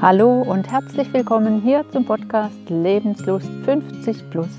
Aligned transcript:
Hallo 0.00 0.42
und 0.42 0.70
herzlich 0.70 1.10
willkommen 1.14 1.62
hier 1.62 1.88
zum 1.90 2.04
Podcast 2.04 2.68
Lebenslust 2.68 3.48
50 3.64 4.28
Plus, 4.30 4.50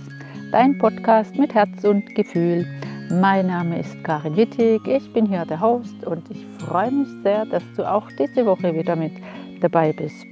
dein 0.52 0.76
Podcast 0.80 1.36
mit 1.38 1.54
Herz 1.54 1.84
und 1.84 2.16
Gefühl. 2.16 2.66
Mein 3.12 3.46
Name 3.46 3.80
ist 3.80 4.04
Karin 4.04 4.36
Wittig, 4.36 4.88
ich 4.88 5.14
bin 5.14 5.28
hier 5.28 5.46
der 5.46 5.62
Host 5.62 6.04
und 6.06 6.32
ich 6.32 6.44
freue 6.66 6.92
mich 6.92 7.10
sehr, 7.22 7.46
dass 7.46 7.64
du 7.76 7.84
auch 7.88 8.10
diese 8.18 8.44
Woche 8.46 8.74
wieder 8.74 8.96
mit 8.96 9.12
dabei 9.62 9.94
bist. 9.94 10.26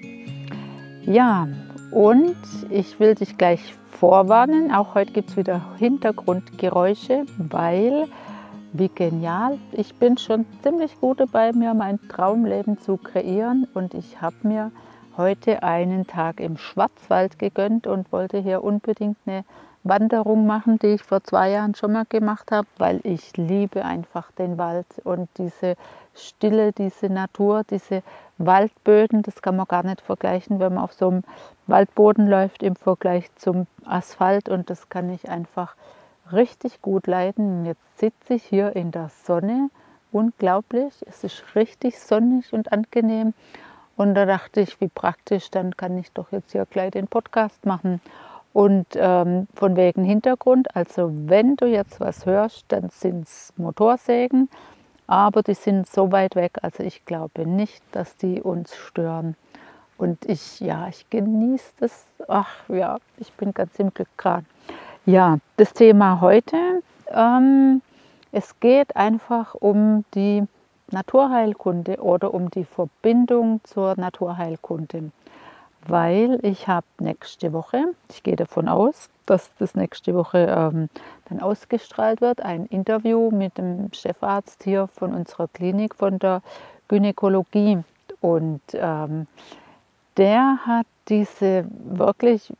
Ja, 1.04 1.48
und 1.94 2.36
ich 2.70 3.00
will 3.00 3.14
dich 3.14 3.38
gleich 3.38 3.76
vorwarnen, 3.91 4.72
auch 4.72 4.95
heute 4.95 5.13
gibt 5.13 5.30
es 5.30 5.38
wieder 5.38 5.62
Hintergrundgeräusche, 5.77 7.26
weil, 7.38 8.08
wie 8.73 8.90
genial, 8.90 9.59
ich 9.72 9.94
bin 9.95 10.17
schon 10.17 10.45
ziemlich 10.64 11.00
gut 11.00 11.20
dabei, 11.20 11.53
mir 11.53 11.73
mein 11.76 12.00
Traumleben 12.09 12.80
zu 12.80 12.98
kreieren. 12.98 13.67
Und 13.76 13.94
ich 13.94 14.20
habe 14.22 14.36
mir 14.41 14.72
heute 15.17 15.63
einen 15.63 16.08
Tag 16.08 16.40
im 16.40 16.58
Schwarzwald 16.58 17.40
gegönnt 17.40 17.88
und 17.88 18.12
wollte 18.12 18.40
hier 18.40 18.63
unbedingt 18.63 19.17
eine 19.26 19.45
Wanderung 19.84 20.48
machen, 20.48 20.80
die 20.80 20.88
ich 20.88 21.03
vor 21.03 21.23
zwei 21.23 21.49
Jahren 21.49 21.76
schon 21.76 21.91
mal 21.91 22.05
gemacht 22.08 22.52
habe, 22.52 22.67
weil 22.77 23.02
ich 23.03 23.36
liebe 23.36 23.84
einfach 23.84 24.31
den 24.31 24.58
Wald 24.58 24.88
und 25.03 25.30
diese 25.38 25.76
Stille, 26.16 26.72
diese 26.72 27.09
Natur, 27.09 27.63
diese 27.70 28.02
Waldböden, 28.38 29.23
das 29.23 29.41
kann 29.41 29.58
man 29.58 29.67
gar 29.67 29.84
nicht 29.84 30.02
vergleichen, 30.02 30.59
wenn 30.59 30.76
man 30.76 30.84
auf 30.84 30.94
so 30.94 31.09
einem 31.09 31.23
Waldboden 31.67 32.27
läuft 32.27 32.64
im 32.64 32.75
Vergleich 32.75 33.30
zum 33.36 33.67
Asphalt 33.86 34.48
und 34.48 34.70
das 34.70 34.89
kann 34.89 35.09
ich 35.09 35.30
einfach 35.30 35.75
richtig 36.31 36.81
gut 36.81 37.08
leiden. 37.08 37.66
Jetzt 37.66 38.00
sitze 38.00 38.36
ich 38.36 38.44
hier 38.44 38.75
in 38.75 38.91
der 38.91 39.09
Sonne, 39.09 39.69
unglaublich, 40.14 40.94
es 41.08 41.23
ist 41.23 41.44
richtig 41.56 42.00
sonnig 42.00 42.53
und 42.53 42.72
angenehm 42.72 43.34
und 43.95 44.16
da 44.16 44.25
dachte 44.25 44.61
ich, 44.61 44.80
wie 44.81 44.88
praktisch, 44.88 45.52
dann 45.52 45.77
kann 45.77 45.97
ich 45.97 46.11
doch 46.11 46.31
jetzt 46.31 46.52
hier 46.52 46.66
gleich 46.66 46.91
den 46.91 47.08
Podcast 47.08 47.66
machen. 47.66 48.02
Und 48.52 48.85
ähm, 48.95 49.47
von 49.55 49.75
wegen 49.75 50.03
Hintergrund, 50.03 50.75
also 50.75 51.11
wenn 51.11 51.55
du 51.55 51.66
jetzt 51.66 52.00
was 52.00 52.25
hörst, 52.25 52.66
dann 52.67 52.89
sind 52.89 53.27
es 53.27 53.52
Motorsägen, 53.58 54.50
aber 55.08 55.41
die 55.41 55.55
sind 55.55 55.88
so 55.88 56.11
weit 56.11 56.35
weg, 56.35 56.59
also 56.61 56.83
ich 56.83 57.03
glaube 57.05 57.47
nicht, 57.47 57.83
dass 57.91 58.16
die 58.16 58.41
uns 58.41 58.75
stören. 58.75 59.35
Und 59.97 60.25
ich, 60.25 60.59
ja, 60.59 60.88
ich 60.88 61.09
genieße 61.09 61.73
das. 61.80 62.05
Ach 62.28 62.50
ja, 62.67 62.97
ich 63.17 63.31
bin 63.33 63.53
ganz 63.53 63.78
im 63.80 63.94
Glück 63.94 64.09
gerade. 64.17 64.45
Ja, 65.05 65.38
das 65.57 65.73
Thema 65.73 66.22
heute, 66.22 66.81
ähm, 67.09 67.81
es 68.31 68.59
geht 68.59 68.95
einfach 68.95 69.55
um 69.55 70.05
die 70.13 70.44
Naturheilkunde 70.94 72.02
oder 72.02 72.33
um 72.33 72.49
die 72.49 72.66
Verbindung 72.66 73.59
zur 73.63 73.95
Naturheilkunde 73.97 75.11
weil 75.88 76.39
ich 76.44 76.67
habe 76.67 76.85
nächste 77.00 77.53
Woche, 77.53 77.94
ich 78.09 78.23
gehe 78.23 78.35
davon 78.35 78.69
aus, 78.69 79.09
dass 79.25 79.52
das 79.59 79.75
nächste 79.75 80.13
Woche 80.13 80.47
ähm, 80.50 80.89
dann 81.30 81.39
ausgestrahlt 81.39 82.22
wird, 82.22 82.41
ein 82.41 82.66
Interview 82.67 83.31
mit 83.31 83.58
dem 83.58 83.91
Chefarzt 83.94 84.63
hier 84.63 84.88
von 84.88 85.13
unserer 85.13 85.47
Klinik, 85.47 85.95
von 85.95 86.19
der 86.19 86.41
Gynäkologie. 86.88 87.80
Und 88.22 88.61
ähm, 88.73 89.28
der 90.17 90.59
hat 90.66 90.85
diese 91.09 91.66
wirklich 91.83 92.53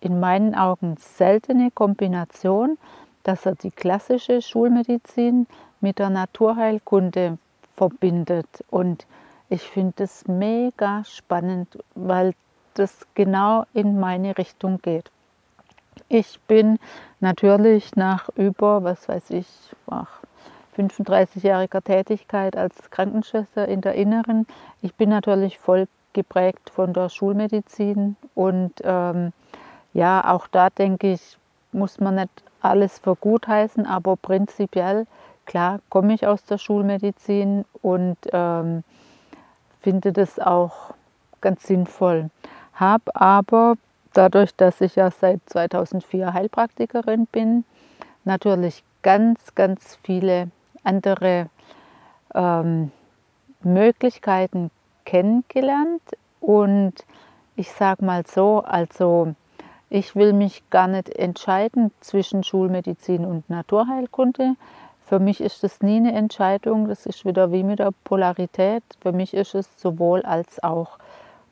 in 0.00 0.20
meinen 0.20 0.54
Augen 0.54 0.96
seltene 0.98 1.70
Kombination, 1.70 2.76
dass 3.22 3.46
er 3.46 3.54
die 3.54 3.70
klassische 3.70 4.42
Schulmedizin 4.42 5.46
mit 5.80 5.98
der 5.98 6.10
Naturheilkunde 6.10 7.38
verbindet. 7.76 8.64
Und 8.70 9.06
ich 9.48 9.62
finde 9.62 9.94
das 9.96 10.26
mega 10.26 11.04
spannend, 11.04 11.78
weil 11.94 12.34
das 12.74 13.06
genau 13.14 13.64
in 13.72 13.98
meine 13.98 14.36
Richtung 14.36 14.78
geht. 14.82 15.10
Ich 16.08 16.38
bin 16.40 16.78
natürlich 17.20 17.96
nach 17.96 18.28
über, 18.36 18.84
was 18.84 19.08
weiß 19.08 19.30
ich, 19.30 19.46
35-jähriger 20.76 21.82
Tätigkeit 21.82 22.56
als 22.56 22.90
Krankenschwester 22.90 23.66
in 23.66 23.80
der 23.80 23.94
Inneren, 23.94 24.46
ich 24.82 24.94
bin 24.94 25.08
natürlich 25.08 25.58
voll 25.58 25.88
geprägt 26.12 26.70
von 26.70 26.92
der 26.92 27.08
Schulmedizin 27.08 28.16
und 28.34 28.72
ähm, 28.84 29.32
ja, 29.94 30.32
auch 30.32 30.46
da 30.46 30.70
denke 30.70 31.12
ich, 31.12 31.38
muss 31.72 32.00
man 32.00 32.16
nicht 32.16 32.42
alles 32.60 32.98
für 32.98 33.16
gut 33.16 33.48
heißen, 33.48 33.86
aber 33.86 34.16
prinzipiell, 34.16 35.06
klar, 35.46 35.80
komme 35.88 36.14
ich 36.14 36.26
aus 36.26 36.44
der 36.44 36.58
Schulmedizin 36.58 37.64
und 37.82 38.18
ähm, 38.32 38.84
finde 39.80 40.12
das 40.12 40.38
auch 40.38 40.94
ganz 41.40 41.66
sinnvoll 41.66 42.30
habe 42.76 43.14
aber 43.16 43.76
dadurch, 44.12 44.54
dass 44.54 44.80
ich 44.80 44.96
ja 44.96 45.10
seit 45.10 45.40
2004 45.46 46.32
Heilpraktikerin 46.32 47.26
bin, 47.26 47.64
natürlich 48.24 48.84
ganz, 49.02 49.54
ganz 49.54 49.98
viele 50.02 50.50
andere 50.84 51.48
ähm, 52.34 52.92
Möglichkeiten 53.62 54.70
kennengelernt. 55.04 56.02
Und 56.40 56.94
ich 57.56 57.72
sage 57.72 58.04
mal 58.04 58.24
so, 58.26 58.60
also 58.60 59.34
ich 59.88 60.14
will 60.14 60.32
mich 60.32 60.68
gar 60.70 60.88
nicht 60.88 61.08
entscheiden 61.10 61.92
zwischen 62.00 62.44
Schulmedizin 62.44 63.24
und 63.24 63.48
Naturheilkunde. 63.48 64.56
Für 65.06 65.20
mich 65.20 65.40
ist 65.40 65.62
das 65.62 65.82
nie 65.82 65.98
eine 65.98 66.12
Entscheidung, 66.12 66.88
das 66.88 67.06
ist 67.06 67.24
wieder 67.24 67.52
wie 67.52 67.62
mit 67.62 67.78
der 67.78 67.92
Polarität. 68.02 68.82
Für 69.00 69.12
mich 69.12 69.34
ist 69.34 69.54
es 69.54 69.68
sowohl 69.80 70.22
als 70.22 70.62
auch. 70.64 70.98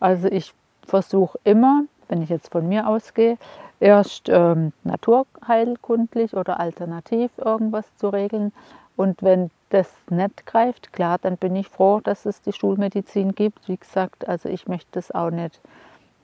Also 0.01 0.27
ich 0.27 0.53
versuche 0.85 1.39
immer, 1.45 1.85
wenn 2.09 2.21
ich 2.21 2.31
jetzt 2.31 2.51
von 2.51 2.69
mir 2.69 2.89
ausgehe, 2.89 3.39
erst 3.79 4.29
ähm, 4.29 4.73
naturheilkundlich 4.83 6.35
oder 6.35 6.59
alternativ 6.59 7.31
irgendwas 7.39 7.87
zu 7.97 8.09
regeln. 8.09 8.53
Und 8.97 9.23
wenn 9.23 9.51
das 9.71 9.89
nicht 10.11 10.47
greift, 10.47 10.93
klar, 10.93 11.19
dann 11.19 11.37
bin 11.37 11.55
ich 11.55 11.69
froh, 11.69 12.01
dass 12.03 12.27
es 12.27 12.43
die 12.43 12.53
Schulmedizin 12.53 13.37
gibt. 13.37 13.69
Wie 13.69 13.77
gesagt, 13.77 14.27
also 14.29 14.49
ich 14.49 14.67
möchte 14.67 14.91
das 14.93 15.13
auch 15.13 15.31
nicht, 15.31 15.61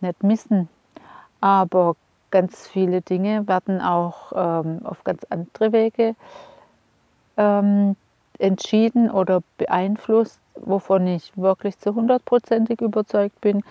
nicht 0.01 0.25
missen. 0.25 0.69
Aber 1.41 1.95
ganz 2.33 2.67
viele 2.67 3.03
Dinge 3.03 3.47
werden 3.47 3.81
auch 3.81 4.33
ähm, 4.35 4.81
auf 4.85 5.05
ganz 5.05 5.25
andere 5.31 5.73
Wege 5.73 6.17
ähm, 7.41 7.97
entschieden 8.39 9.11
oder 9.11 9.43
beeinflusst, 9.57 10.39
wovon 10.55 11.07
ich 11.07 11.33
wirklich 11.37 11.79
zu 11.79 11.95
hundertprozentig 11.95 12.81
überzeugt 12.81 13.41
bin, 13.41 13.63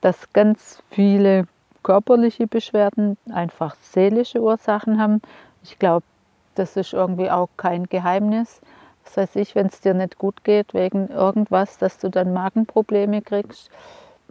dass 0.00 0.32
ganz 0.32 0.82
viele 0.90 1.46
körperliche 1.82 2.46
Beschwerden 2.46 3.16
einfach 3.32 3.76
seelische 3.80 4.40
Ursachen 4.40 5.00
haben. 5.00 5.20
Ich 5.62 5.78
glaube, 5.78 6.04
das 6.54 6.76
ist 6.76 6.92
irgendwie 6.92 7.30
auch 7.30 7.48
kein 7.56 7.84
Geheimnis. 7.84 8.60
Das 9.04 9.16
heißt, 9.16 9.36
ich, 9.36 9.54
wenn 9.54 9.66
es 9.66 9.80
dir 9.80 9.94
nicht 9.94 10.18
gut 10.18 10.42
geht 10.44 10.74
wegen 10.74 11.08
irgendwas, 11.08 11.78
dass 11.78 11.98
du 11.98 12.08
dann 12.08 12.32
Magenprobleme 12.32 13.22
kriegst, 13.22 13.70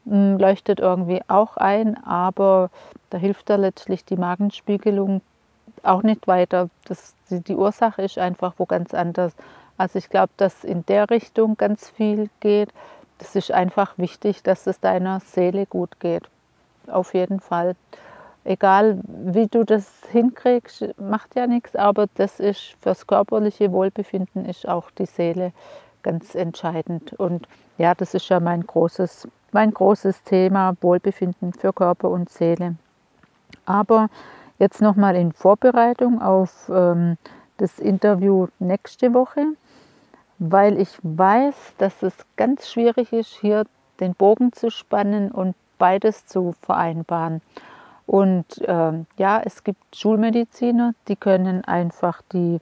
hm, 0.05 0.37
leuchtet 0.37 0.79
irgendwie 0.79 1.21
auch 1.27 1.57
ein, 1.57 2.01
aber 2.03 2.69
da 3.09 3.17
hilft 3.17 3.49
da 3.49 3.55
letztlich 3.55 4.03
die 4.05 4.17
Magenspiegelung 4.17 5.21
auch 5.85 6.03
nicht 6.03 6.27
weiter. 6.27 6.69
Das, 6.85 7.15
die, 7.29 7.41
die 7.41 7.55
Ursache 7.55 8.01
ist 8.01 8.17
einfach 8.17 8.53
wo 8.57 8.65
ganz 8.65 8.93
anders. 8.93 9.33
Also 9.77 9.99
ich 9.99 10.09
glaube, 10.09 10.31
dass 10.37 10.63
in 10.63 10.85
der 10.85 11.09
Richtung 11.09 11.57
ganz 11.57 11.89
viel 11.89 12.29
geht 12.39 12.71
das 13.17 13.35
ist 13.35 13.51
einfach 13.51 13.97
wichtig, 13.97 14.43
dass 14.43 14.67
es 14.67 14.79
deiner 14.79 15.19
Seele 15.19 15.65
gut 15.65 15.99
geht. 15.99 16.23
Auf 16.87 17.13
jeden 17.13 17.39
Fall. 17.39 17.75
Egal 18.43 18.99
wie 19.07 19.47
du 19.47 19.63
das 19.63 19.89
hinkriegst, 20.11 20.85
macht 20.99 21.35
ja 21.35 21.47
nichts, 21.47 21.75
aber 21.75 22.07
das 22.15 22.39
ist 22.39 22.75
fürs 22.81 23.07
körperliche 23.07 23.71
Wohlbefinden 23.71 24.45
ist 24.45 24.67
auch 24.67 24.91
die 24.91 25.07
Seele 25.07 25.51
ganz 26.03 26.35
entscheidend. 26.35 27.13
Und 27.13 27.47
ja, 27.77 27.95
das 27.95 28.13
ist 28.13 28.29
ja 28.29 28.39
mein 28.39 28.67
großes, 28.67 29.27
mein 29.51 29.71
großes 29.71 30.23
Thema, 30.23 30.75
Wohlbefinden 30.81 31.53
für 31.53 31.73
Körper 31.73 32.09
und 32.09 32.29
Seele. 32.29 32.75
Aber 33.65 34.09
jetzt 34.59 34.81
nochmal 34.81 35.15
in 35.15 35.31
Vorbereitung 35.31 36.21
auf 36.21 36.69
ähm, 36.73 37.17
das 37.57 37.79
Interview 37.79 38.47
nächste 38.59 39.13
Woche 39.13 39.45
weil 40.37 40.79
ich 40.79 40.97
weiß, 41.01 41.75
dass 41.77 42.03
es 42.03 42.13
ganz 42.35 42.69
schwierig 42.69 43.13
ist, 43.13 43.37
hier 43.39 43.65
den 43.99 44.13
Bogen 44.13 44.51
zu 44.51 44.69
spannen 44.69 45.31
und 45.31 45.55
beides 45.77 46.25
zu 46.25 46.53
vereinbaren. 46.61 47.41
Und 48.05 48.61
äh, 48.61 48.93
ja, 49.17 49.41
es 49.43 49.63
gibt 49.63 49.95
Schulmediziner, 49.95 50.93
die 51.07 51.15
können 51.15 51.63
einfach 51.65 52.21
die 52.33 52.59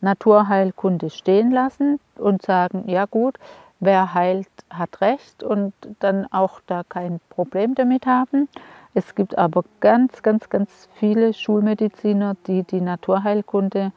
Naturheilkunde 0.00 1.10
stehen 1.10 1.50
lassen 1.52 2.00
und 2.16 2.42
sagen, 2.42 2.84
ja 2.88 3.06
gut, 3.06 3.38
wer 3.78 4.14
heilt, 4.14 4.48
hat 4.68 5.00
recht 5.00 5.42
und 5.42 5.72
dann 6.00 6.26
auch 6.32 6.60
da 6.66 6.82
kein 6.88 7.20
Problem 7.30 7.74
damit 7.74 8.06
haben. 8.06 8.48
Es 8.94 9.14
gibt 9.14 9.38
aber 9.38 9.64
ganz, 9.80 10.22
ganz, 10.22 10.50
ganz 10.50 10.88
viele 10.94 11.32
Schulmediziner, 11.32 12.36
die 12.46 12.62
die 12.62 12.80
Naturheilkunde 12.80 13.92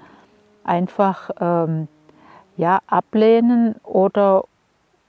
einfach 0.63 1.29
ähm, 1.39 1.87
ja, 2.55 2.79
ablehnen 2.87 3.75
oder, 3.83 4.45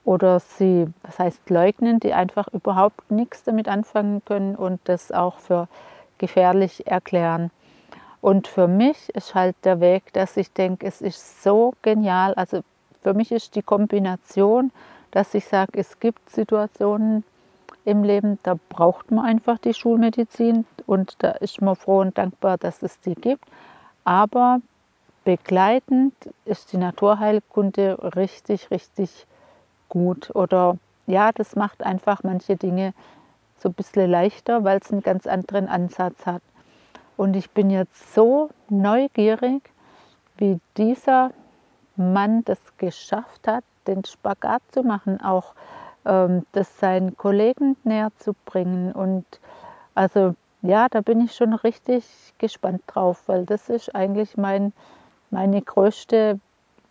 oder 0.03 0.39
sie, 0.39 0.87
was 1.03 1.19
heißt 1.19 1.49
leugnen, 1.49 1.99
die 2.01 2.13
einfach 2.13 2.47
überhaupt 2.49 3.09
nichts 3.11 3.43
damit 3.43 3.69
anfangen 3.69 4.23
können 4.25 4.55
und 4.55 4.81
das 4.85 5.11
auch 5.11 5.39
für 5.39 5.67
gefährlich 6.17 6.87
erklären. 6.87 7.51
Und 8.19 8.47
für 8.47 8.67
mich 8.67 9.09
ist 9.15 9.35
halt 9.35 9.55
der 9.63 9.79
Weg, 9.79 10.11
dass 10.13 10.35
ich 10.35 10.51
denke, 10.51 10.85
es 10.85 11.01
ist 11.01 11.43
so 11.43 11.73
genial. 11.81 12.33
Also 12.33 12.61
für 13.03 13.13
mich 13.13 13.31
ist 13.31 13.55
die 13.55 13.61
Kombination, 13.61 14.71
dass 15.11 15.33
ich 15.33 15.45
sage, 15.45 15.79
es 15.79 15.99
gibt 15.99 16.29
Situationen 16.29 17.23
im 17.87 18.03
Leben, 18.03 18.37
da 18.43 18.55
braucht 18.67 19.11
man 19.11 19.23
einfach 19.23 19.59
die 19.59 19.73
Schulmedizin 19.73 20.65
und 20.85 21.15
da 21.19 21.31
ist 21.31 21.61
man 21.61 21.77
froh 21.77 22.01
und 22.01 22.17
dankbar, 22.17 22.57
dass 22.57 22.83
es 22.83 22.99
die 22.99 23.15
gibt. 23.15 23.45
Aber 24.03 24.59
begleitend 25.23 26.13
ist 26.43 26.73
die 26.73 26.77
Naturheilkunde 26.77 27.97
richtig, 28.17 28.71
richtig 28.71 29.25
gut. 29.87 30.35
Oder 30.35 30.77
ja, 31.05 31.31
das 31.31 31.55
macht 31.55 31.81
einfach 31.81 32.23
manche 32.23 32.57
Dinge 32.57 32.93
so 33.57 33.69
ein 33.69 33.73
bisschen 33.73 34.11
leichter, 34.11 34.65
weil 34.65 34.79
es 34.79 34.91
einen 34.91 35.01
ganz 35.01 35.25
anderen 35.25 35.69
Ansatz 35.69 36.25
hat. 36.25 36.41
Und 37.15 37.37
ich 37.37 37.51
bin 37.51 37.69
jetzt 37.69 38.13
so 38.13 38.49
neugierig, 38.67 39.61
wie 40.35 40.59
dieser 40.75 41.31
Mann 41.95 42.43
das 42.43 42.59
geschafft 42.77 43.47
hat, 43.47 43.63
den 43.87 44.03
Spagat 44.03 44.61
zu 44.71 44.83
machen, 44.83 45.21
auch 45.21 45.55
das 46.51 46.79
seinen 46.79 47.17
Kollegen 47.17 47.75
näher 47.83 48.11
zu 48.17 48.33
bringen. 48.45 48.93
Und 48.93 49.25
also 49.93 50.35
ja, 50.61 50.87
da 50.89 51.01
bin 51.01 51.21
ich 51.21 51.35
schon 51.35 51.53
richtig 51.53 52.05
gespannt 52.37 52.81
drauf, 52.87 53.23
weil 53.27 53.45
das 53.45 53.69
ist 53.69 53.93
eigentlich 53.93 54.37
mein, 54.37 54.73
meine 55.29 55.61
größte 55.61 56.39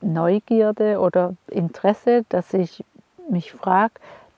Neugierde 0.00 1.00
oder 1.00 1.34
Interesse, 1.48 2.24
dass 2.28 2.52
ich 2.52 2.84
mich 3.28 3.50
frage, 3.52 3.94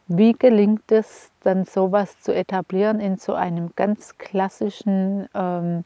wie 0.06 0.32
gelingt 0.32 0.90
es 0.90 1.30
dann 1.42 1.66
sowas 1.66 2.18
zu 2.20 2.34
etablieren 2.34 3.00
in 3.00 3.18
so 3.18 3.34
einem 3.34 3.72
ganz 3.76 4.16
klassischen, 4.16 5.28
ähm, 5.34 5.84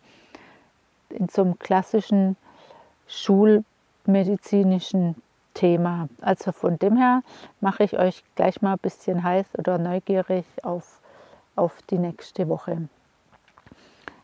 in 1.08 1.28
so 1.28 1.42
einem 1.42 1.58
klassischen 1.58 2.36
schulmedizinischen 3.08 5.16
Thema. 5.54 6.08
Also 6.20 6.52
von 6.52 6.78
dem 6.78 6.96
her 6.96 7.22
mache 7.60 7.84
ich 7.84 7.98
euch 7.98 8.24
gleich 8.34 8.62
mal 8.62 8.72
ein 8.74 8.78
bisschen 8.78 9.22
heiß 9.22 9.46
oder 9.58 9.78
neugierig 9.78 10.44
auf, 10.62 11.00
auf 11.56 11.78
die 11.90 11.98
nächste 11.98 12.48
Woche. 12.48 12.88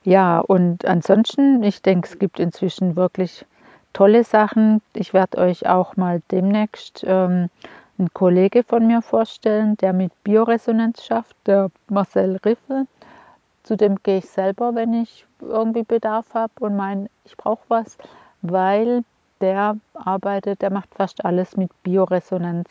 Ja, 0.05 0.39
und 0.41 0.87
ansonsten, 0.87 1.63
ich 1.63 1.83
denke, 1.83 2.09
es 2.09 2.19
gibt 2.19 2.41
inzwischen 2.41 2.97
wirklich 2.97 3.45
tolle 3.93 4.25
Sachen. 4.25 4.81
Ich 4.95 5.13
werde 5.13 5.39
euch 5.39 5.67
auch 5.69 5.97
mal 5.97 6.23
demnächst 6.31 7.05
ähm, 7.07 7.51
einen 7.99 8.15
Kollege 8.15 8.63
von 8.63 8.87
mir 8.87 9.03
vorstellen, 9.03 9.77
der 9.77 9.93
mit 9.93 10.13
Bioresonanz 10.23 11.05
schafft, 11.05 11.37
der 11.47 11.71
Marcel 11.89 12.37
Riffel. 12.45 12.87
Zu 13.65 13.77
dem 13.77 13.97
gehe 14.03 14.19
ich 14.19 14.31
selber, 14.31 14.75
wenn 14.75 14.95
ich 14.95 15.27
irgendwie 15.41 15.83
Bedarf 15.83 16.33
habe 16.33 16.53
und 16.61 16.77
meine, 16.77 17.11
ich 17.25 17.37
brauche 17.37 17.65
was, 17.69 17.99
weil 18.41 19.03
der 19.41 19.77
arbeitet, 19.95 20.63
der 20.63 20.71
macht 20.71 20.95
fast 20.95 21.25
alles 21.25 21.57
mit 21.57 21.71
Bioresonanz. 21.83 22.69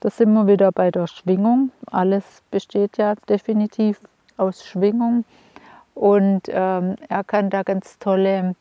Da 0.00 0.10
sind 0.10 0.32
wir 0.34 0.46
wieder 0.46 0.72
bei 0.72 0.90
der 0.90 1.06
Schwingung. 1.06 1.70
Alles 1.90 2.42
besteht 2.50 2.98
ja 2.98 3.14
definitiv 3.28 4.00
aus 4.36 4.64
Schwingung. 4.64 5.24
Und 5.94 6.42
ähm, 6.48 6.96
er 7.08 7.24
kann 7.24 7.48
da 7.48 7.62
ganz 7.62 7.98
tolle 7.98 8.54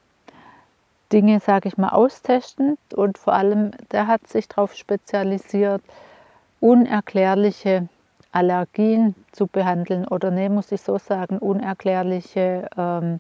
Dinge, 1.12 1.40
sage 1.40 1.68
ich 1.68 1.78
mal, 1.78 1.90
austesten. 1.90 2.78
Und 2.96 3.18
vor 3.18 3.34
allem, 3.34 3.72
der 3.92 4.08
hat 4.08 4.28
sich 4.28 4.48
darauf 4.48 4.74
spezialisiert, 4.74 5.82
unerklärliche 6.62 7.90
Allergien 8.32 9.16
zu 9.32 9.48
behandeln. 9.48 10.08
Oder 10.08 10.32
ne, 10.32 10.50
muss 10.50 10.72
ich 10.72 10.82
so 10.82 10.98
sagen, 10.98 11.38
unerklärliche 11.38 12.70
ähm, 12.78 13.20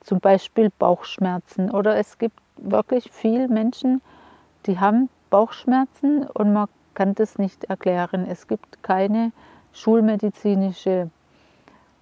zum 0.00 0.20
Beispiel 0.20 0.70
Bauchschmerzen. 0.78 1.70
Oder 1.70 1.96
es 1.96 2.18
gibt 2.18 2.38
wirklich 2.56 3.10
viele 3.12 3.48
Menschen, 3.48 4.00
die 4.66 4.78
haben 4.78 5.08
Bauchschmerzen 5.30 6.26
und 6.26 6.52
man 6.52 6.68
kann 6.94 7.14
das 7.14 7.38
nicht 7.38 7.64
erklären. 7.64 8.26
Es 8.28 8.48
gibt 8.48 8.82
keine 8.82 9.32
schulmedizinische 9.72 11.10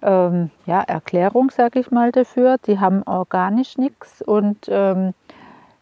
ähm, 0.01 0.51
ja, 0.65 0.81
Erklärung, 0.81 1.51
sage 1.51 1.79
ich 1.79 1.91
mal, 1.91 2.11
dafür. 2.11 2.57
Die 2.65 2.79
haben 2.79 3.03
organisch 3.03 3.77
nichts 3.77 4.21
und 4.21 4.67
ähm, 4.69 5.13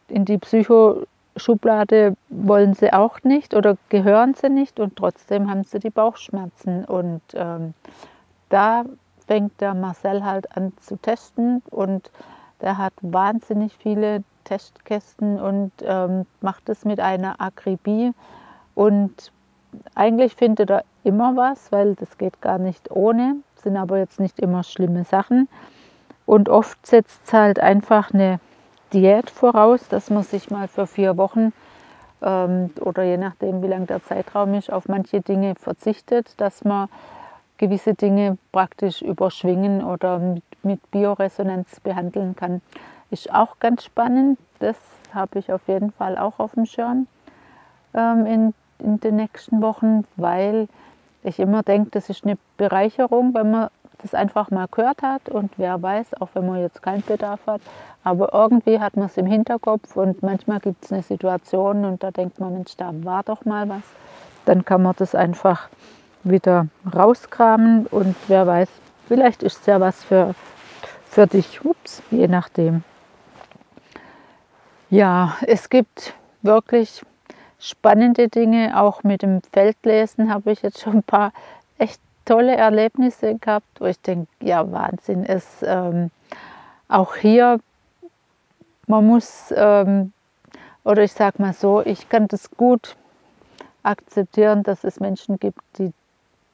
in 0.08 0.25
die 0.25 0.38
Psychoschublade 0.38 2.16
wollen 2.30 2.74
sie 2.74 2.92
auch 2.92 3.22
nicht 3.24 3.54
oder 3.54 3.78
gehören 3.90 4.34
sie 4.34 4.50
nicht 4.50 4.80
und 4.80 4.96
trotzdem 4.96 5.50
haben 5.50 5.64
sie 5.64 5.80
die 5.80 5.90
Bauchschmerzen. 5.90 6.86
Und 6.86 7.22
ähm, 7.34 7.74
da 8.50 8.84
fängt 9.28 9.60
der 9.62 9.74
Marcel 9.74 10.24
halt 10.24 10.56
an 10.56 10.74
zu 10.80 10.98
testen 10.98 11.62
und 11.70 12.12
der 12.63 12.77
hat 12.77 12.94
wahnsinnig 13.01 13.77
viele 13.77 14.24
Testkästen 14.45 15.39
und 15.39 15.71
ähm, 15.83 16.25
macht 16.42 16.68
es 16.69 16.86
mit 16.86 17.00
einer 17.00 17.39
Akribie. 17.39 18.12
Und 18.74 19.31
eigentlich 19.95 20.36
findet 20.36 20.69
er 20.71 20.83
immer 21.04 21.36
was, 21.36 21.71
weil 21.71 21.95
das 21.95 22.18
geht 22.18 22.42
gar 22.42 22.57
nicht 22.57 22.89
ohne, 22.89 23.38
sind 23.56 23.77
aber 23.77 23.98
jetzt 24.00 24.19
nicht 24.19 24.39
immer 24.39 24.63
schlimme 24.63 25.04
Sachen. 25.04 25.48
Und 26.25 26.50
oft 26.50 26.86
setzt 26.86 27.21
es 27.25 27.33
halt 27.33 27.60
einfach 27.60 28.13
eine 28.13 28.39
Diät 28.94 29.30
voraus, 29.30 29.88
dass 29.89 30.10
man 30.10 30.24
sich 30.24 30.50
mal 30.50 30.68
für 30.68 30.88
vier 30.88 31.18
Wochen 31.18 31.51
ähm, 32.21 32.71
oder 32.80 33.04
je 33.04 33.18
nachdem, 33.18 33.62
wie 33.62 33.68
lang 33.68 33.88
der 33.88 34.01
Zeitraum 34.01 34.54
ist, 34.54 34.71
auf 34.71 34.88
manche 34.88 35.21
Dinge 35.21 35.56
verzichtet, 35.56 36.39
dass 36.39 36.63
man 36.63 36.88
gewisse 37.57 37.94
Dinge 37.94 38.38
praktisch 38.51 39.01
überschwingen 39.01 39.83
oder 39.83 40.19
mit, 40.19 40.44
mit 40.63 40.91
Bioresonanz 40.91 41.79
behandeln 41.79 42.35
kann. 42.35 42.61
Ist 43.11 43.33
auch 43.33 43.59
ganz 43.59 43.83
spannend. 43.83 44.39
Das 44.59 44.77
habe 45.13 45.39
ich 45.39 45.51
auf 45.51 45.67
jeden 45.67 45.91
Fall 45.91 46.17
auch 46.17 46.39
auf 46.39 46.53
dem 46.53 46.65
Schirm 46.65 47.07
ähm, 47.94 48.25
in, 48.25 48.53
in 48.79 49.00
den 49.00 49.15
nächsten 49.17 49.61
Wochen, 49.61 50.05
weil 50.15 50.67
ich 51.23 51.39
immer 51.39 51.63
denke, 51.63 51.91
das 51.91 52.09
ist 52.09 52.25
eine 52.25 52.38
Bereicherung, 52.57 53.33
wenn 53.33 53.51
man 53.51 53.69
das 54.01 54.13
einfach 54.13 54.51
mal 54.51 54.67
gehört 54.69 55.01
hat 55.01 55.29
und 55.29 55.51
wer 55.57 55.81
weiß, 55.81 56.21
auch 56.21 56.29
wenn 56.33 56.45
man 56.45 56.59
jetzt 56.59 56.81
keinen 56.81 57.03
Bedarf 57.03 57.47
hat, 57.47 57.61
aber 58.03 58.33
irgendwie 58.33 58.79
hat 58.79 58.98
man 58.98 59.05
es 59.05 59.17
im 59.17 59.25
Hinterkopf 59.25 59.95
und 59.95 60.22
manchmal 60.22 60.60
gibt 60.60 60.83
es 60.83 60.91
eine 60.91 61.03
Situation 61.03 61.86
und 61.86 62.03
da 62.03 62.12
denkt 62.12 62.39
man, 62.39 62.53
Mensch, 62.53 62.75
da 62.75 62.91
war 63.03 63.24
doch 63.24 63.45
mal 63.45 63.69
was. 63.69 63.83
Dann 64.45 64.65
kann 64.65 64.83
man 64.83 64.93
das 64.98 65.15
einfach 65.15 65.69
wieder 66.24 66.68
rauskramen 66.94 67.88
und 67.88 68.15
wer 68.27 68.48
weiß, 68.48 68.70
vielleicht 69.08 69.44
ist 69.44 69.62
es 69.62 69.65
ja 69.65 69.80
was 69.80 70.03
für, 70.03 70.36
für 71.10 71.27
dich, 71.27 71.63
ups, 71.63 72.01
je 72.12 72.27
nachdem. 72.27 72.84
Ja, 74.89 75.38
es 75.48 75.70
gibt 75.70 76.13
wirklich 76.44 77.01
spannende 77.60 78.27
Dinge. 78.27 78.80
Auch 78.80 79.03
mit 79.03 79.22
dem 79.22 79.42
Feldlesen 79.51 80.32
habe 80.32 80.51
ich 80.51 80.62
jetzt 80.62 80.82
schon 80.82 80.98
ein 80.98 81.03
paar 81.03 81.34
echt 81.77 82.00
tolle 82.25 82.56
Erlebnisse 82.56 83.36
gehabt, 83.36 83.80
wo 83.80 83.86
ich 83.86 84.00
denke, 84.00 84.27
ja 84.42 84.72
Wahnsinn, 84.72 85.25
es 85.25 85.63
ähm, 85.63 86.12
auch 86.88 87.15
hier, 87.15 87.60
man 88.88 89.08
muss, 89.08 89.53
ähm, 89.56 90.13
oder 90.84 91.03
ich 91.03 91.13
sage 91.13 91.42
mal 91.42 91.53
so, 91.53 91.82
ich 91.82 92.08
kann 92.10 92.27
das 92.27 92.51
gut 92.51 92.96
akzeptieren, 93.82 94.63
dass 94.63 94.84
es 94.84 95.00
Menschen 95.00 95.39
gibt, 95.39 95.60
die 95.77 95.92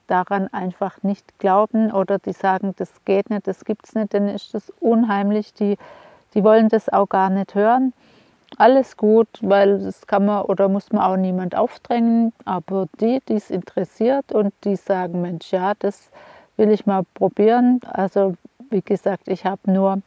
daran 0.09 0.47
einfach 0.53 1.03
nicht 1.03 1.39
glauben 1.39 1.91
oder 1.91 2.19
die 2.19 2.33
sagen, 2.33 2.73
das 2.77 2.91
geht 3.05 3.29
nicht, 3.29 3.47
das 3.47 3.65
gibt 3.65 3.87
es 3.87 3.95
nicht, 3.95 4.13
dann 4.13 4.27
ist 4.27 4.53
das 4.53 4.71
unheimlich, 4.79 5.53
die, 5.53 5.77
die 6.33 6.43
wollen 6.43 6.69
das 6.69 6.89
auch 6.89 7.09
gar 7.09 7.29
nicht 7.29 7.55
hören 7.55 7.93
alles 8.57 8.97
gut, 8.97 9.27
weil 9.41 9.79
das 9.79 10.07
kann 10.07 10.25
man 10.25 10.43
oder 10.43 10.69
muss 10.69 10.91
man 10.91 11.03
auch 11.03 11.17
niemand 11.17 11.55
aufdrängen. 11.55 12.33
Aber 12.45 12.87
die, 12.99 13.19
die 13.27 13.35
es 13.35 13.49
interessiert 13.49 14.31
und 14.31 14.53
die 14.63 14.75
sagen, 14.75 15.21
Mensch, 15.21 15.51
ja, 15.51 15.73
das 15.77 16.11
will 16.57 16.71
ich 16.71 16.85
mal 16.85 17.03
probieren. 17.13 17.79
Also 17.87 18.35
wie 18.69 18.81
gesagt, 18.81 19.27
ich 19.27 19.45
habe 19.45 19.71
nur 19.71 20.01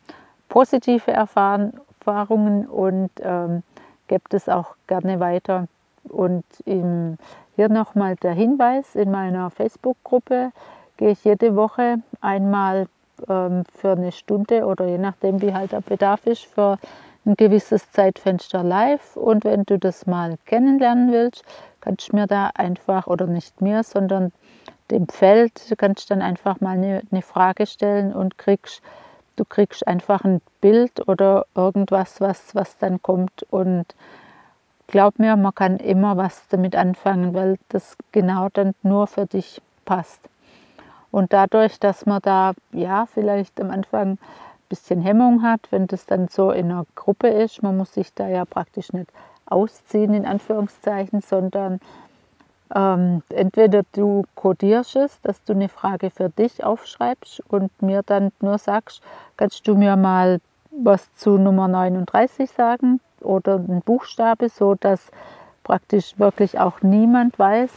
positive 0.48 1.10
Erfahrungen 1.10 2.66
und 2.66 3.10
ähm, 3.20 3.62
gebe 4.08 4.24
das 4.28 4.48
auch 4.48 4.74
gerne 4.86 5.20
weiter. 5.20 5.66
Und 6.08 6.44
im, 6.64 7.16
hier 7.56 7.68
nochmal 7.68 8.16
der 8.16 8.32
Hinweis, 8.32 8.94
in 8.94 9.10
meiner 9.10 9.50
Facebook-Gruppe 9.50 10.52
gehe 10.96 11.10
ich 11.10 11.24
jede 11.24 11.56
Woche 11.56 11.98
einmal 12.20 12.86
ähm, 13.28 13.64
für 13.74 13.92
eine 13.92 14.12
Stunde 14.12 14.66
oder 14.66 14.86
je 14.86 14.98
nachdem, 14.98 15.40
wie 15.42 15.54
halt 15.54 15.72
der 15.72 15.80
Bedarf 15.80 16.26
ist, 16.26 16.44
für 16.44 16.78
ein 17.24 17.34
gewisses 17.36 17.90
Zeitfenster 17.92 18.64
live 18.64 19.16
und 19.16 19.44
wenn 19.44 19.62
du 19.64 19.78
das 19.78 20.06
mal 20.06 20.38
kennenlernen 20.44 21.12
willst, 21.12 21.44
kannst 21.80 22.12
du 22.12 22.16
mir 22.16 22.26
da 22.26 22.50
einfach 22.54 23.06
oder 23.06 23.26
nicht 23.26 23.60
mir, 23.60 23.82
sondern 23.84 24.32
dem 24.90 25.08
Feld. 25.08 25.70
Du 25.70 25.76
kannst 25.76 26.10
dann 26.10 26.22
einfach 26.22 26.60
mal 26.60 26.76
eine, 26.76 27.02
eine 27.10 27.22
Frage 27.22 27.66
stellen 27.66 28.12
und 28.12 28.38
kriegst, 28.38 28.82
du 29.36 29.44
kriegst 29.44 29.86
einfach 29.86 30.24
ein 30.24 30.40
Bild 30.60 31.06
oder 31.08 31.46
irgendwas, 31.54 32.20
was, 32.20 32.54
was 32.54 32.78
dann 32.78 33.02
kommt. 33.02 33.44
Und 33.50 33.86
glaub 34.92 35.18
mir, 35.18 35.36
man 35.36 35.54
kann 35.54 35.78
immer 35.78 36.16
was 36.16 36.46
damit 36.48 36.76
anfangen, 36.76 37.34
weil 37.34 37.58
das 37.70 37.96
genau 38.12 38.48
dann 38.52 38.74
nur 38.82 39.08
für 39.08 39.26
dich 39.26 39.60
passt. 39.84 40.20
Und 41.10 41.32
dadurch, 41.32 41.80
dass 41.80 42.06
man 42.06 42.20
da 42.22 42.52
ja 42.72 43.06
vielleicht 43.06 43.60
am 43.60 43.70
Anfang 43.70 44.12
ein 44.12 44.18
bisschen 44.68 45.00
Hemmung 45.00 45.42
hat, 45.42 45.60
wenn 45.70 45.86
das 45.88 46.06
dann 46.06 46.28
so 46.28 46.52
in 46.52 46.70
einer 46.70 46.86
Gruppe 46.94 47.28
ist, 47.28 47.62
man 47.62 47.76
muss 47.76 47.94
sich 47.94 48.14
da 48.14 48.28
ja 48.28 48.44
praktisch 48.44 48.92
nicht 48.92 49.10
ausziehen, 49.46 50.14
in 50.14 50.26
Anführungszeichen, 50.26 51.20
sondern 51.22 51.80
ähm, 52.74 53.22
entweder 53.30 53.82
du 53.92 54.24
kodierst 54.34 54.96
es, 54.96 55.20
dass 55.22 55.42
du 55.44 55.54
eine 55.54 55.68
Frage 55.68 56.10
für 56.10 56.28
dich 56.28 56.64
aufschreibst 56.64 57.40
und 57.48 57.70
mir 57.82 58.02
dann 58.02 58.30
nur 58.40 58.58
sagst, 58.58 59.02
kannst 59.36 59.66
du 59.66 59.74
mir 59.74 59.96
mal 59.96 60.40
was 60.70 61.14
zu 61.14 61.38
Nummer 61.38 61.68
39 61.68 62.50
sagen 62.50 63.00
oder 63.24 63.56
ein 63.56 63.82
Buchstabe, 63.84 64.48
so 64.48 64.74
dass 64.74 65.10
praktisch 65.64 66.18
wirklich 66.18 66.58
auch 66.58 66.82
niemand 66.82 67.38
weiß, 67.38 67.70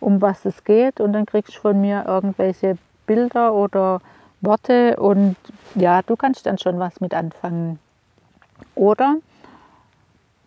um 0.00 0.22
was 0.22 0.44
es 0.44 0.64
geht 0.64 1.00
und 1.00 1.12
dann 1.12 1.26
kriegst 1.26 1.56
du 1.56 1.60
von 1.60 1.80
mir 1.80 2.04
irgendwelche 2.06 2.78
Bilder 3.06 3.54
oder 3.54 4.00
Worte 4.40 4.96
und 4.96 5.36
ja, 5.74 6.02
du 6.02 6.16
kannst 6.16 6.46
dann 6.46 6.58
schon 6.58 6.78
was 6.78 7.00
mit 7.00 7.14
anfangen. 7.14 7.78
Oder 8.74 9.16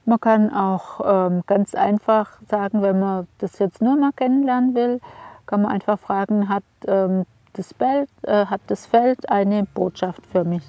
man 0.05 0.19
kann 0.19 0.53
auch 0.53 1.01
ähm, 1.03 1.43
ganz 1.45 1.75
einfach 1.75 2.39
sagen, 2.49 2.81
wenn 2.81 2.99
man 2.99 3.27
das 3.39 3.59
jetzt 3.59 3.81
nur 3.81 3.97
mal 3.97 4.11
kennenlernen 4.13 4.73
will, 4.73 5.01
kann 5.45 5.61
man 5.61 5.71
einfach 5.71 5.99
fragen, 5.99 6.49
hat, 6.49 6.63
ähm, 6.87 7.25
das, 7.53 7.73
Feld, 7.73 8.09
äh, 8.23 8.45
hat 8.45 8.61
das 8.67 8.85
Feld 8.85 9.29
eine 9.29 9.65
Botschaft 9.65 10.25
für 10.27 10.43
mich? 10.43 10.63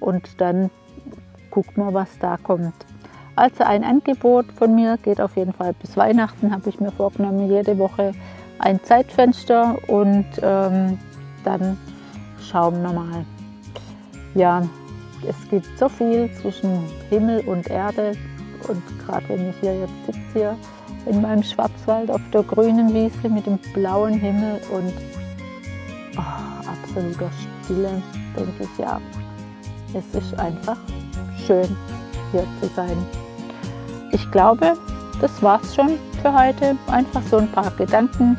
Und 0.00 0.40
dann 0.40 0.70
guckt 1.50 1.76
man, 1.76 1.94
was 1.94 2.18
da 2.18 2.36
kommt. 2.36 2.74
Also 3.36 3.64
ein 3.64 3.84
Angebot 3.84 4.46
von 4.52 4.74
mir 4.74 4.98
geht 4.98 5.20
auf 5.20 5.36
jeden 5.36 5.52
Fall 5.52 5.72
bis 5.74 5.96
Weihnachten, 5.96 6.52
habe 6.52 6.68
ich 6.68 6.80
mir 6.80 6.92
vorgenommen, 6.92 7.48
jede 7.48 7.78
Woche 7.78 8.12
ein 8.58 8.82
Zeitfenster 8.84 9.78
und 9.88 10.26
ähm, 10.42 10.98
dann 11.44 11.78
schauen 12.40 12.82
wir 12.82 12.92
mal. 12.92 13.24
Ja, 14.34 14.62
es 15.26 15.36
gibt 15.48 15.66
so 15.78 15.88
viel 15.88 16.30
zwischen 16.40 16.84
Himmel 17.08 17.40
und 17.46 17.68
Erde, 17.68 18.12
und 18.68 18.82
gerade 19.06 19.28
wenn 19.28 19.50
ich 19.50 19.56
hier 19.60 19.80
jetzt 19.80 20.06
sitze, 20.06 20.20
hier 20.32 20.56
in 21.06 21.22
meinem 21.22 21.42
Schwarzwald 21.42 22.10
auf 22.10 22.20
der 22.32 22.42
grünen 22.42 22.92
Wiese 22.92 23.28
mit 23.28 23.46
dem 23.46 23.58
blauen 23.72 24.14
Himmel 24.14 24.60
und 24.70 24.92
oh, 26.16 26.68
absoluter 26.68 27.30
Stille, 27.64 28.02
denke 28.36 28.64
ich, 28.64 28.78
ja, 28.78 29.00
es 29.94 30.14
ist 30.14 30.38
einfach 30.38 30.78
schön 31.50 31.76
hier 32.30 32.46
zu 32.60 32.68
sein. 32.76 32.96
Ich 34.12 34.30
glaube, 34.30 34.74
das 35.20 35.42
war's 35.42 35.74
schon 35.74 35.98
für 36.22 36.32
heute. 36.32 36.76
Einfach 36.86 37.22
so 37.28 37.38
ein 37.38 37.50
paar 37.50 37.72
Gedanken 37.72 38.36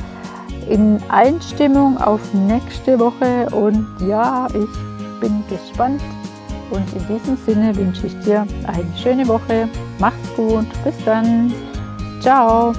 in 0.70 0.98
Einstimmung 1.10 1.98
auf 1.98 2.22
nächste 2.34 2.98
Woche 2.98 3.48
und 3.52 3.86
ja, 4.08 4.48
ich 4.48 5.20
bin 5.20 5.44
gespannt, 5.50 6.02
und 6.72 6.88
in 6.96 7.06
diesem 7.08 7.38
Sinne 7.46 7.76
wünsche 7.76 8.08
ich 8.08 8.18
dir 8.20 8.48
eine 8.66 8.98
schöne 8.98 9.28
Woche. 9.28 9.68
Mach's 10.00 10.16
gut. 10.38 10.66
Bis 10.86 10.96
dann. 11.04 11.54
Ciao. 12.22 12.74